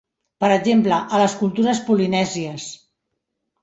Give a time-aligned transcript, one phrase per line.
[0.43, 2.71] Per exemple, a les cultures polinèsies.